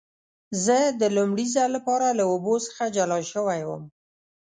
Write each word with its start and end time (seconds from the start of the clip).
زه 0.65 0.77
د 1.01 1.03
لومړي 1.15 1.45
ځل 1.55 1.69
لپاره 1.77 2.07
له 2.19 2.23
اوبو 2.31 2.53
څخه 2.67 2.83
جلا 2.95 3.19
شوی 3.33 3.61
وم. 3.65 3.83